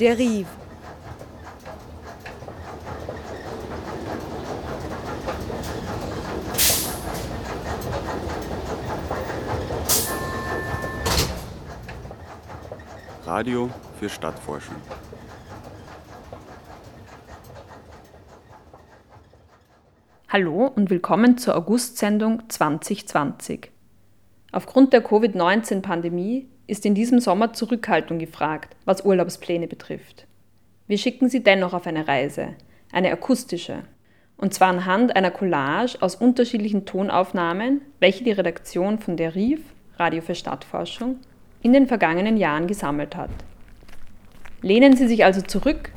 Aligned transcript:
Derive. 0.00 0.46
Radio 13.26 13.68
für 13.98 14.08
Stadtforschung. 14.08 14.74
Hallo 20.30 20.66
und 20.74 20.88
willkommen 20.88 21.36
zur 21.36 21.54
August-Sendung 21.56 22.48
2020. 22.48 23.70
Aufgrund 24.50 24.94
der 24.94 25.02
Covid-19-Pandemie 25.04 26.48
ist 26.70 26.86
in 26.86 26.94
diesem 26.94 27.20
Sommer 27.20 27.52
Zurückhaltung 27.52 28.18
gefragt, 28.18 28.76
was 28.84 29.04
Urlaubspläne 29.04 29.66
betrifft. 29.66 30.26
Wir 30.86 30.98
schicken 30.98 31.28
Sie 31.28 31.42
dennoch 31.42 31.74
auf 31.74 31.86
eine 31.86 32.08
Reise, 32.08 32.54
eine 32.92 33.10
akustische, 33.12 33.82
und 34.36 34.54
zwar 34.54 34.68
anhand 34.68 35.14
einer 35.16 35.30
Collage 35.30 35.98
aus 36.00 36.14
unterschiedlichen 36.14 36.86
Tonaufnahmen, 36.86 37.82
welche 37.98 38.24
die 38.24 38.32
Redaktion 38.32 38.98
von 38.98 39.18
der 39.18 39.34
RIF, 39.34 39.60
Radio 39.98 40.22
für 40.22 40.34
Stadtforschung, 40.34 41.18
in 41.60 41.74
den 41.74 41.86
vergangenen 41.86 42.38
Jahren 42.38 42.66
gesammelt 42.66 43.16
hat. 43.16 43.30
Lehnen 44.62 44.96
Sie 44.96 45.06
sich 45.06 45.24
also 45.24 45.42
zurück, 45.42 45.92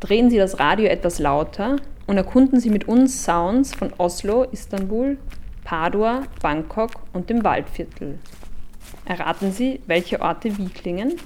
drehen 0.00 0.28
Sie 0.28 0.38
das 0.38 0.58
Radio 0.58 0.86
etwas 0.86 1.20
lauter 1.20 1.76
und 2.06 2.16
erkunden 2.16 2.58
Sie 2.58 2.70
mit 2.70 2.88
uns 2.88 3.24
Sounds 3.24 3.74
von 3.74 3.92
Oslo, 3.98 4.42
Istanbul, 4.42 5.18
Padua, 5.62 6.22
Bangkok 6.42 6.90
und 7.12 7.30
dem 7.30 7.44
Waldviertel. 7.44 8.18
Erraten 9.06 9.52
Sie, 9.52 9.80
welche 9.86 10.20
Orte 10.20 10.56
wie 10.56 10.68
klingen? 10.68 11.16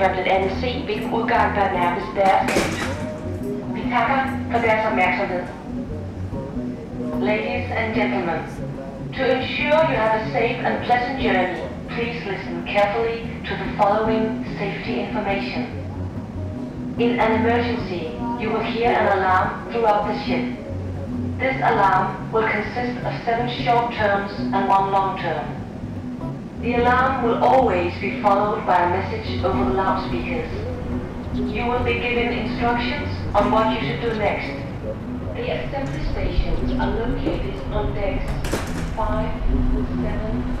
Hvilken 0.00 1.12
udgang 1.14 1.56
der 1.56 1.72
nærmest 1.72 2.06
deres 2.16 2.50
Vi 3.74 3.80
takker 3.90 4.20
for 4.50 4.58
deres 4.58 4.86
opmærksomhed. 4.90 5.42
Ladies 7.20 7.70
and 7.78 7.94
gentlemen, 7.94 8.40
to 9.16 9.22
ensure 9.36 9.80
you 9.90 9.96
have 10.04 10.14
a 10.20 10.30
safe 10.32 10.58
and 10.66 10.84
pleasant 10.86 11.20
journey, 11.22 11.60
please 11.94 12.18
listen 12.32 12.54
carefully 12.74 13.18
to 13.48 13.52
the 13.60 13.68
following 13.78 14.24
safety 14.58 14.94
information. 15.04 15.62
In 16.98 17.20
an 17.24 17.32
emergency, 17.40 18.04
you 18.40 18.48
will 18.52 18.66
hear 18.74 18.90
an 19.00 19.18
alarm 19.18 19.48
throughout 19.70 20.02
the 20.08 20.16
ship. 20.24 20.44
This 21.38 21.56
alarm 21.70 22.32
will 22.32 22.48
consist 22.56 22.96
of 23.06 23.12
seven 23.26 23.48
short 23.64 23.92
terms 23.94 24.32
and 24.54 24.68
one 24.76 24.92
long 24.92 25.18
term. 25.20 25.59
The 26.60 26.74
alarm 26.74 27.24
will 27.24 27.42
always 27.42 27.98
be 28.02 28.20
followed 28.20 28.66
by 28.66 28.76
a 28.82 28.90
message 28.90 29.42
over 29.42 29.64
the 29.64 29.70
loudspeakers. 29.70 30.52
You 31.32 31.64
will 31.64 31.82
be 31.82 31.94
given 31.94 32.34
instructions 32.34 33.08
on 33.34 33.50
what 33.50 33.72
you 33.72 33.88
should 33.88 34.02
do 34.02 34.12
next. 34.18 34.52
The 35.36 35.52
assembly 35.56 36.04
stations 36.12 36.72
are 36.78 36.90
located 36.90 37.56
on 37.72 37.94
decks 37.94 38.30
5, 38.94 39.42
7, 40.02 40.60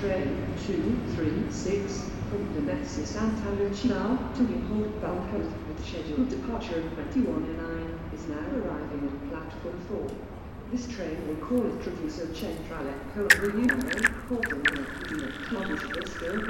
236 0.00 2.08
from 2.30 2.54
Domestic 2.54 3.06
Santa 3.06 3.50
Lucia 3.50 4.18
to 4.34 4.42
Newport 4.42 4.98
Bound 5.02 5.30
with 5.30 5.52
scheduled 5.86 6.30
departure 6.30 6.80
2109 6.80 8.00
is 8.14 8.26
now 8.28 8.40
arriving 8.56 9.04
at 9.04 9.28
platform 9.28 9.78
4. 9.88 10.10
This 10.72 10.86
train 10.88 11.18
will 11.28 11.36
call 11.44 11.66
at 11.66 11.82
Treviso 11.82 12.32
Centrale, 12.32 12.94
Colombo 13.12 13.76
Portland, 14.26 14.86
Thomas 15.50 15.82
Bristol, 15.84 16.40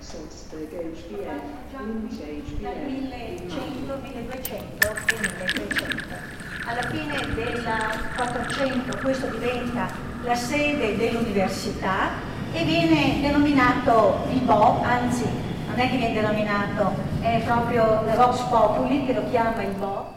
Salzburg 0.00 0.72
HBF, 0.72 1.42
Linz 1.84 2.16
HBF. 2.16 2.64
1100, 2.64 3.44
1200 3.44 4.80
1300. 4.80 6.16
Alla 6.64 6.88
fine 6.88 7.20
del 7.34 7.60
400 8.16 8.96
questo 9.02 9.26
diventa 9.26 10.13
la 10.24 10.34
sede 10.34 10.96
dell'università 10.96 12.32
e 12.52 12.64
viene 12.64 13.20
denominato 13.20 14.24
il 14.32 14.40
Bo, 14.40 14.80
anzi 14.82 15.24
non 15.68 15.78
è 15.78 15.90
che 15.90 15.96
viene 15.96 16.14
denominato, 16.14 16.94
è 17.20 17.42
proprio 17.44 18.02
Vox 18.14 18.40
Populi 18.48 19.04
che 19.04 19.12
lo 19.12 19.22
chiama 19.30 19.62
il 19.62 19.72
Bo. 19.72 20.13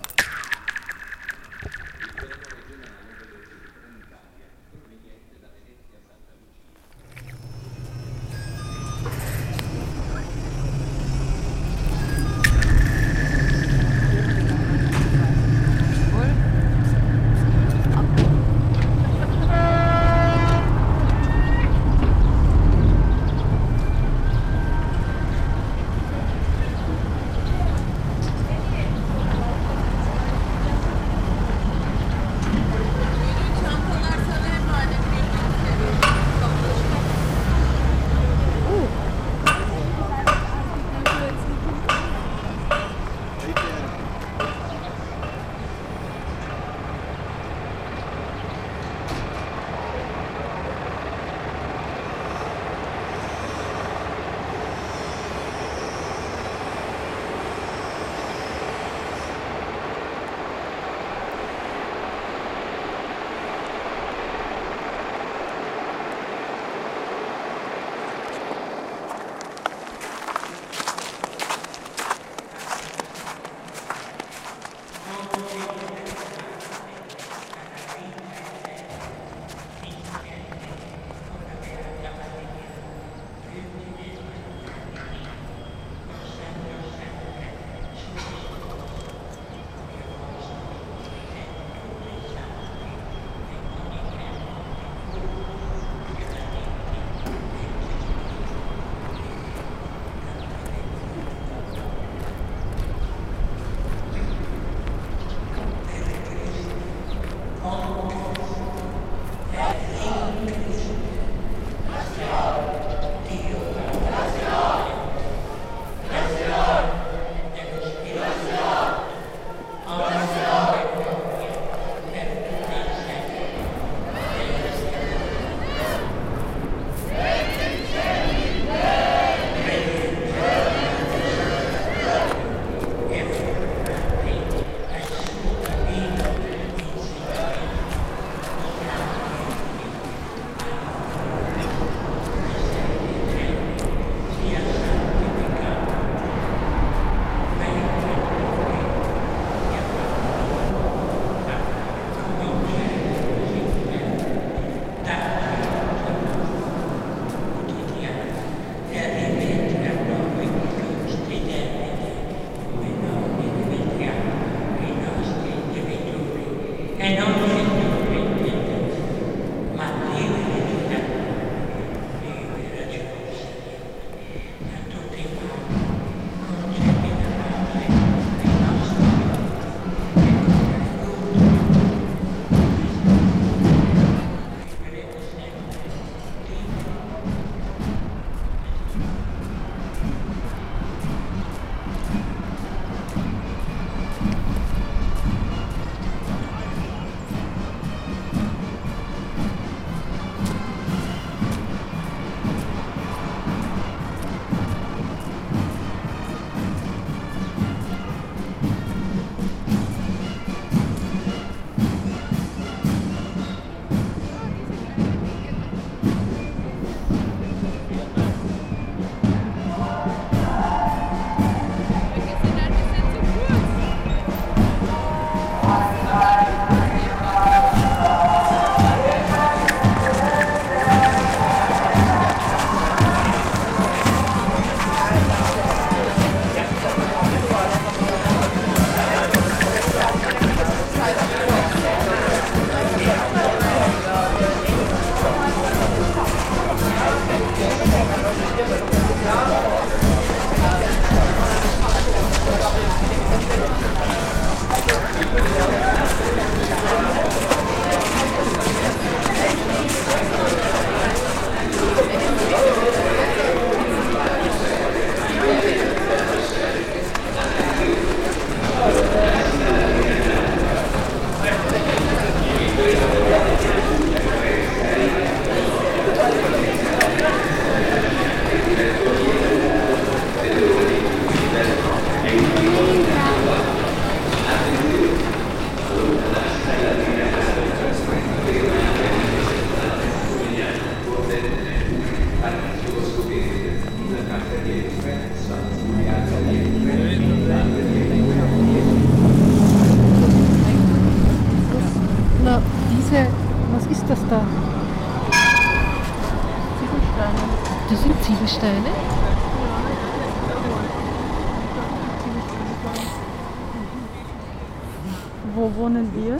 Wo 315.57 315.65
wohnen 315.73 316.05
wir? 316.13 316.37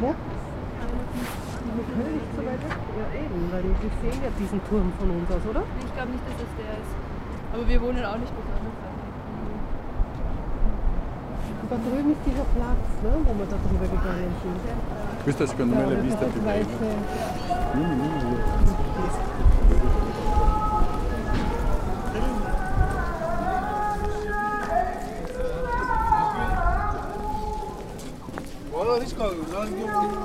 Wo? 0.00 0.06
Wir 0.06 1.84
können 1.88 2.12
nicht 2.12 2.28
so 2.36 2.44
weit 2.44 2.60
weg. 2.60 2.76
Ja, 3.00 3.06
eben, 3.24 3.40
weil 3.50 3.62
die 3.64 3.88
sehen 4.04 4.20
ja 4.20 4.28
diesen 4.38 4.60
Turm 4.68 4.92
von 5.00 5.08
uns 5.16 5.24
aus, 5.32 5.40
oder? 5.48 5.62
Ich 5.80 5.94
glaube 5.96 6.12
nicht, 6.12 6.24
dass 6.28 6.36
das 6.44 6.52
der 6.60 6.76
ist. 6.76 6.92
Aber 7.54 7.64
wir 7.66 7.80
wohnen 7.80 8.04
auch 8.04 8.20
nicht 8.20 8.34
besonders 8.36 8.76
weit. 8.84 9.00
Da 11.72 11.76
drüben 11.80 12.12
ist 12.12 12.20
dieser 12.28 12.44
Platz, 12.52 12.84
ne, 13.00 13.16
wo 13.24 13.32
wir 13.32 13.48
da 13.48 13.56
drüber 13.64 13.88
gegangen 13.88 14.28
sind. 14.44 14.60
Questa 15.24 15.46
secondo 15.46 15.76
me 15.76 15.84
è 15.84 15.88
la 15.88 16.00
vista 16.02 16.26
ангел. 29.64 30.23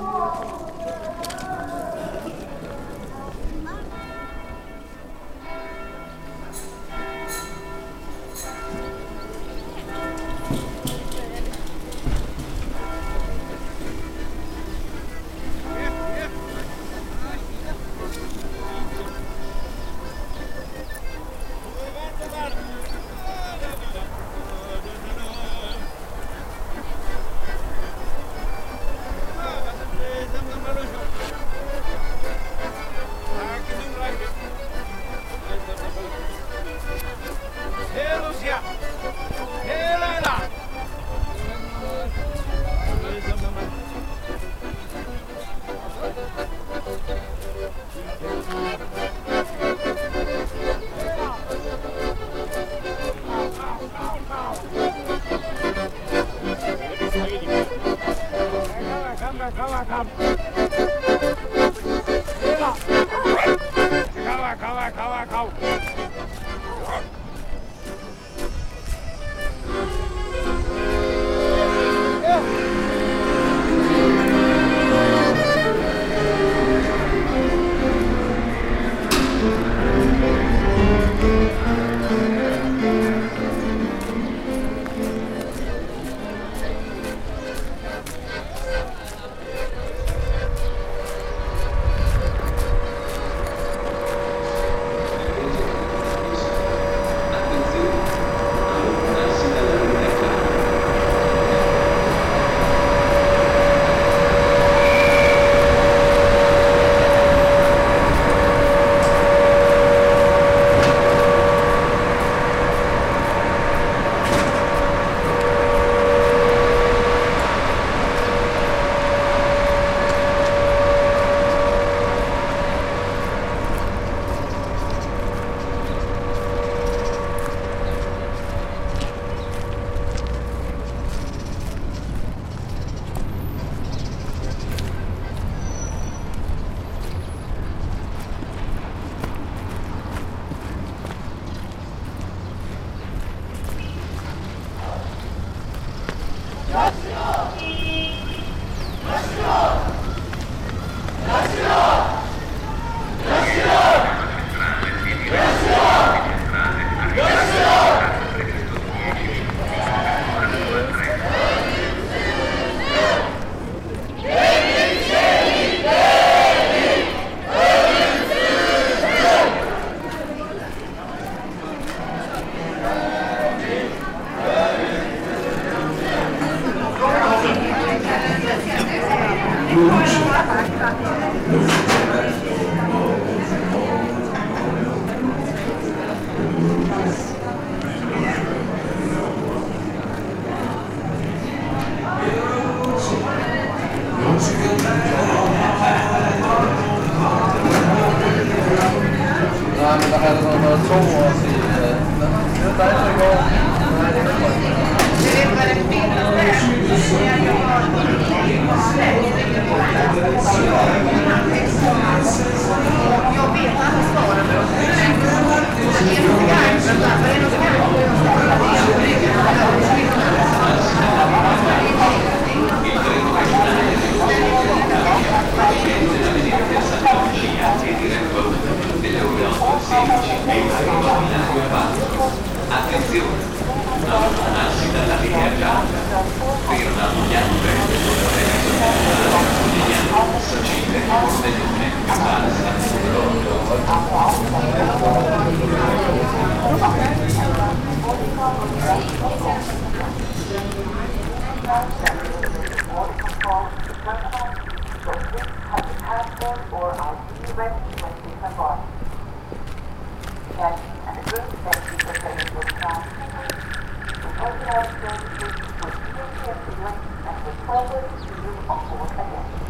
Security 265.10 265.66
has 265.82 265.94
been 265.98 266.14
lifted 266.14 266.78
and 267.26 267.46
the 267.46 267.52
progress 267.64 268.14
is 268.14 268.30
being 268.30 268.58
upward 268.68 269.10
again. 269.10 269.69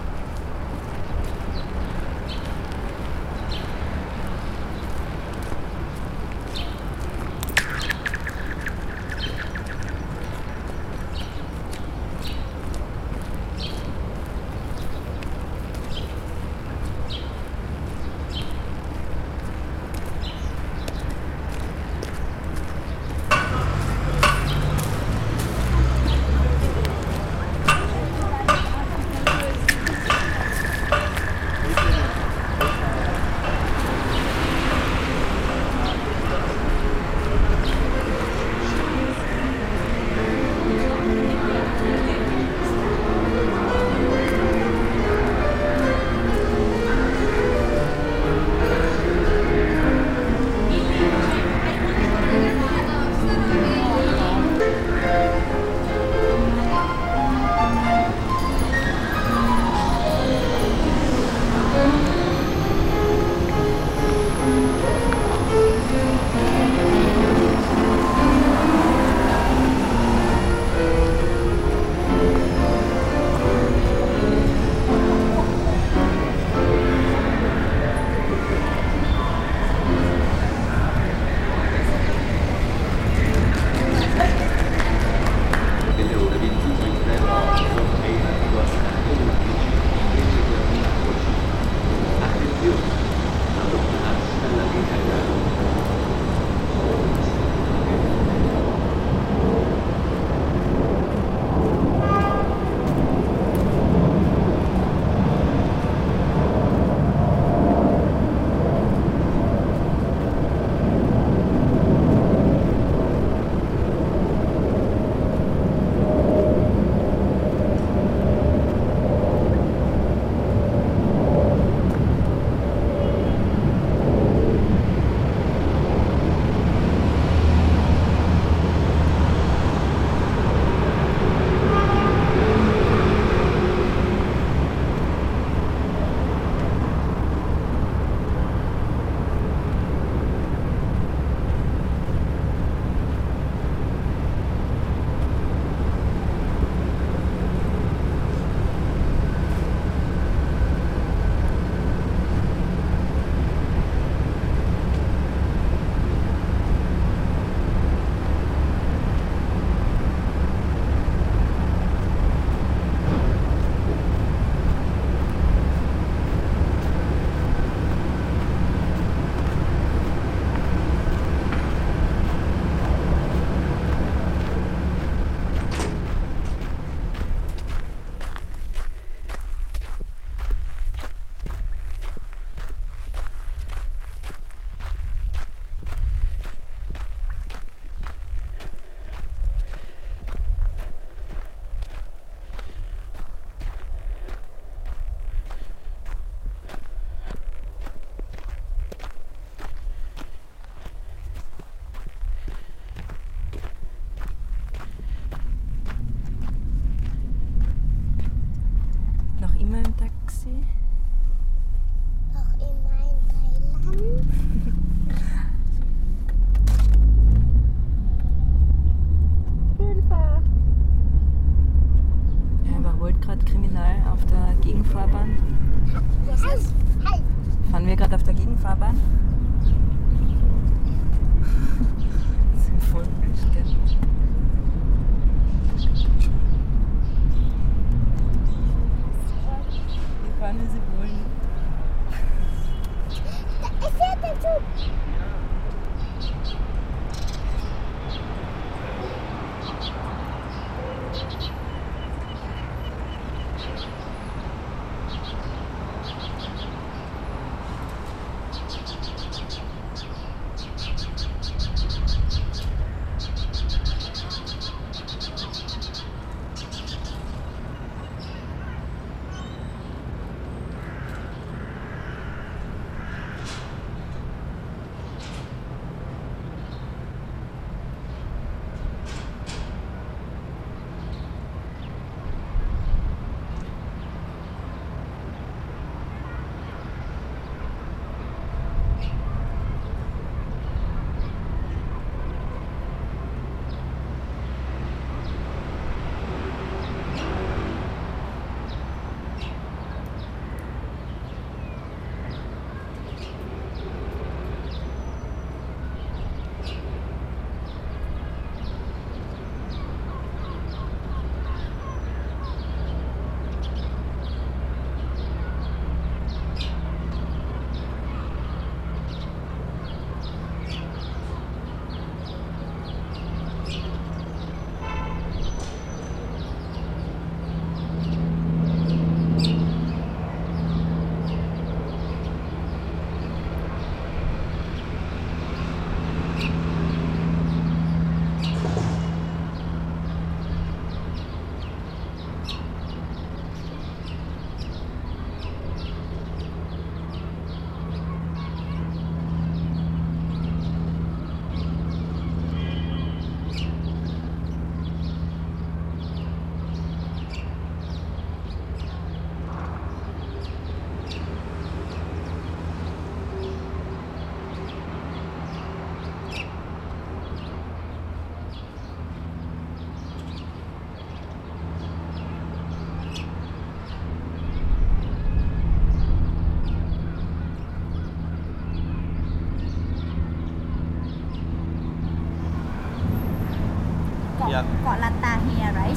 Yeah. 384.51 384.67
Koh 384.83 384.99
Lanta 384.99 385.39
here, 385.55 385.71
right? 385.79 385.97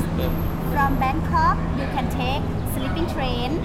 From 0.74 1.00
Bangkok, 1.00 1.58
you 1.74 1.88
can 1.98 2.06
take 2.14 2.44
sleeping 2.78 3.08
train 3.10 3.58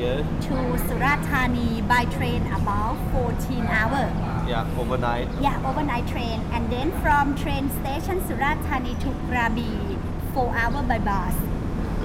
to 0.48 0.56
Surat 0.88 1.20
Thani 1.28 1.82
by 1.82 2.06
train 2.06 2.40
about 2.52 2.96
14 3.12 3.66
hours. 3.66 4.12
Yeah, 4.48 4.64
overnight. 4.80 5.28
Yeah, 5.42 5.60
overnight 5.68 6.08
train. 6.08 6.40
And 6.52 6.72
then 6.72 6.90
from 7.02 7.36
train 7.36 7.68
station 7.80 8.26
Surat 8.26 8.56
Thani 8.64 8.94
to 9.04 9.08
Krabi, 9.28 9.98
4 10.32 10.56
hour 10.56 10.82
by 10.82 10.98
bus. 10.98 11.34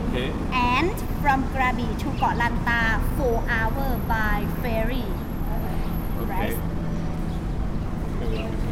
Okay. 0.09 0.33
And 0.51 0.91
from 1.21 1.47
Krabi 1.55 1.87
to 1.99 2.05
Koh 2.19 2.35
Lanta, 2.35 2.99
4 3.15 3.43
hour 3.47 3.99
by 4.09 4.45
ferry. 4.61 5.07
Okay. 6.19 6.27
Right? 6.27 6.57
Länger. 8.19 8.62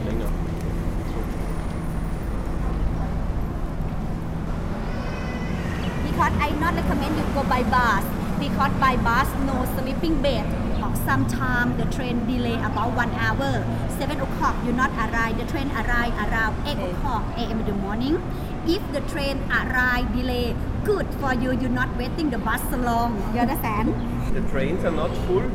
Because 6.11 6.33
I 6.39 6.49
not 6.59 6.75
recommend 6.75 7.15
you 7.17 7.23
go 7.33 7.43
by 7.43 7.63
bus. 7.63 8.03
Because 8.37 8.73
by 8.79 8.97
bus 8.97 9.27
no 9.47 9.65
sleeping 9.79 10.21
bed. 10.21 10.45
Or 10.83 10.95
sometime 11.05 11.77
the 11.77 11.85
train 11.85 12.25
delay 12.27 12.55
about 12.55 12.95
one 12.95 13.11
hour. 13.11 13.63
Seven 13.97 14.19
o'clock 14.19 14.55
you 14.65 14.73
not 14.73 14.91
arrive. 14.91 15.37
The 15.37 15.45
train 15.45 15.71
arrive 15.71 16.13
around 16.25 16.55
eight 16.67 16.77
o'clock 16.77 17.23
a.m. 17.37 17.59
in 17.59 17.65
the 17.65 17.73
morning. 17.73 18.21
If 18.67 18.81
the 18.91 19.01
train 19.11 19.39
arrive 19.49 20.13
delay 20.13 20.55
good 20.83 21.07
for 21.15 21.33
you. 21.33 21.51
You 21.51 21.69
not 21.69 21.95
waiting 21.97 22.29
the 22.29 22.37
bus 22.39 22.61
so 22.69 22.77
long. 22.77 23.15
You 23.33 23.41
understand? 23.41 23.95
The 24.35 24.41
trains 24.49 24.83
are 24.83 24.91
not 24.91 25.11
full. 25.27 25.49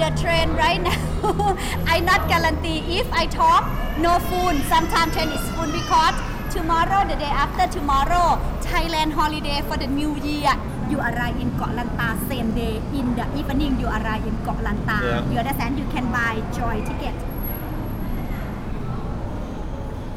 the 0.00 0.10
train 0.20 0.48
right 0.56 0.80
now 0.80 0.96
I 1.94 2.00
not 2.00 2.26
guarantee. 2.28 2.98
If 2.98 3.12
I 3.12 3.26
talk 3.26 3.64
no 3.98 4.18
full 4.30 4.56
sometimes 4.72 5.12
train 5.14 5.28
is 5.28 5.44
full 5.54 5.70
because 5.70 6.29
tomorrow 6.50 7.06
the 7.06 7.14
day 7.16 7.30
after 7.30 7.66
tomorrow 7.78 8.38
Thailand 8.60 9.12
holiday 9.12 9.62
for 9.68 9.76
the 9.78 9.86
new 9.86 10.16
year. 10.18 10.50
You 10.90 10.98
arrive 10.98 11.38
in 11.38 11.50
Koh 11.58 11.70
Lanta 11.70 12.18
same 12.28 12.50
day 12.54 12.82
in 12.92 13.14
the 13.14 13.22
evening 13.38 13.78
you 13.78 13.86
arrive 13.86 14.26
in 14.26 14.34
Koh 14.44 14.58
Lanta. 14.58 14.98
Yeah. 15.00 15.30
you 15.30 15.38
understand? 15.38 15.78
You 15.78 15.86
can 15.94 16.10
buy 16.10 16.42
joy 16.50 16.82
ticket. 16.82 17.14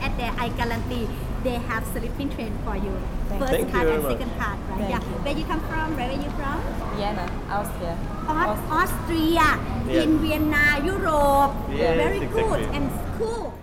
At 0.01 0.17
there 0.17 0.33
I 0.37 0.49
guarantee 0.49 1.07
they 1.43 1.61
have 1.69 1.85
sleeping 1.93 2.29
train 2.33 2.57
for 2.65 2.75
you. 2.75 2.93
First 3.37 3.51
Thank 3.53 3.67
you 3.67 3.71
class 3.71 3.83
very 3.85 3.93
and 3.95 4.03
much. 4.03 4.11
second 4.17 4.31
class 4.37 4.57
right? 4.69 4.89
Yeah. 4.89 4.99
where 4.99 5.37
you 5.37 5.45
come 5.45 5.61
from? 5.69 5.95
Where 5.95 6.09
are 6.09 6.21
you 6.25 6.31
from? 6.33 6.57
Vienna, 6.97 7.25
Austria. 7.53 7.93
Aus- 8.27 8.65
Austria. 8.81 9.49
Yeah. 9.85 10.01
in 10.03 10.17
Vienna 10.19 10.81
Europe. 10.83 11.53
Yes, 11.69 11.97
very 12.01 12.19
good. 12.25 12.61
and 12.73 12.89
cool 13.19 13.53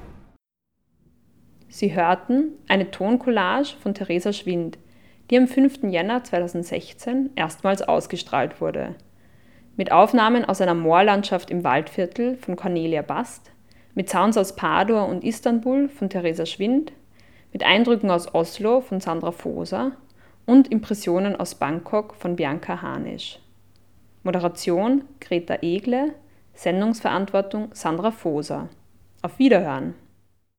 Sie 1.73 1.95
hörten 1.95 2.59
eine 2.67 2.91
Toncollage 2.91 3.77
von 3.81 3.95
Theresa 3.95 4.33
Schwind, 4.33 4.77
die 5.31 5.39
am 5.39 5.47
5. 5.47 5.85
Jänner 5.85 6.25
2016 6.25 7.31
erstmals 7.37 7.83
ausgestrahlt 7.83 8.61
wurde. 8.61 8.97
Mit 9.77 9.93
Aufnahmen 9.93 10.45
aus 10.45 10.61
einer 10.61 10.75
Moorlandschaft 10.75 11.49
im 11.49 11.63
Waldviertel 11.63 12.37
von 12.37 12.57
Cornelia 12.57 13.03
Bast, 13.03 13.53
mit 13.95 14.11
Sounds 14.11 14.37
aus 14.37 14.57
Padua 14.57 15.05
und 15.05 15.23
Istanbul 15.23 15.89
von 15.89 16.11
Theresa 16.11 16.45
Schwind, 16.45 16.93
mit 17.53 17.63
Eindrücken 17.63 18.11
aus 18.11 18.35
Oslo 18.35 18.81
von 18.81 19.01
Sandra 19.01 19.31
Foser 19.31 19.93
und 20.47 20.73
Impressionen 20.73 21.37
aus 21.37 21.55
Bangkok 21.55 22.17
von 22.17 22.35
Bianca 22.35 22.83
Hanisch. 22.83 23.39
Moderation 24.25 25.05
Greta 25.21 25.59
Egle, 25.63 26.15
Sendungsverantwortung 26.53 27.69
Sandra 27.75 28.11
Foser. 28.11 28.69
Auf 29.23 29.39
Wiederhören! 29.39 29.95